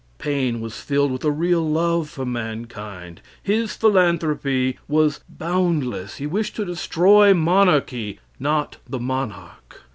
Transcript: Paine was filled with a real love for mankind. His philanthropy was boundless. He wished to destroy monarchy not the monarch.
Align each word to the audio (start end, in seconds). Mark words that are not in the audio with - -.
Paine 0.17 0.61
was 0.61 0.79
filled 0.81 1.11
with 1.11 1.23
a 1.23 1.29
real 1.29 1.61
love 1.61 2.09
for 2.09 2.25
mankind. 2.25 3.21
His 3.43 3.75
philanthropy 3.75 4.79
was 4.87 5.19
boundless. 5.29 6.15
He 6.17 6.25
wished 6.25 6.55
to 6.55 6.65
destroy 6.65 7.35
monarchy 7.35 8.19
not 8.39 8.77
the 8.89 8.99
monarch. 8.99 9.81